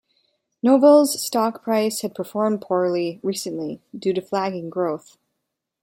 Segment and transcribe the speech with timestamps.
[0.65, 5.15] Novell's stock price had performed poorly recently due to flagging growth.